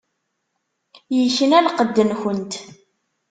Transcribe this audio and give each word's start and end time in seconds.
Ikna 1.23 1.59
lqedd-nkent. 1.65 2.53